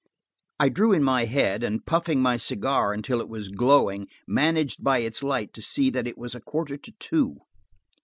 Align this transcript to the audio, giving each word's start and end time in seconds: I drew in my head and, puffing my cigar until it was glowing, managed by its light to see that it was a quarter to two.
I 0.59 0.69
drew 0.69 0.93
in 0.93 1.03
my 1.03 1.25
head 1.25 1.63
and, 1.63 1.85
puffing 1.85 2.23
my 2.23 2.35
cigar 2.35 2.91
until 2.91 3.21
it 3.21 3.29
was 3.29 3.49
glowing, 3.49 4.07
managed 4.27 4.83
by 4.83 4.97
its 4.97 5.21
light 5.21 5.53
to 5.53 5.61
see 5.61 5.91
that 5.91 6.07
it 6.07 6.17
was 6.17 6.33
a 6.33 6.41
quarter 6.41 6.75
to 6.77 6.91
two. 6.97 7.35